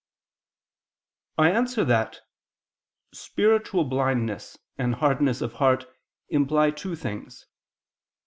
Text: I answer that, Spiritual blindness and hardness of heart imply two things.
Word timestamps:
I 1.37 1.51
answer 1.51 1.85
that, 1.85 2.21
Spiritual 3.13 3.83
blindness 3.83 4.57
and 4.75 4.95
hardness 4.95 5.41
of 5.41 5.53
heart 5.61 5.85
imply 6.27 6.71
two 6.71 6.95
things. 6.95 7.45